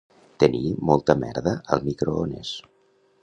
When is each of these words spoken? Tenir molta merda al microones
Tenir 0.43 0.71
molta 0.89 1.15
merda 1.25 1.55
al 1.77 1.85
microones 1.91 2.55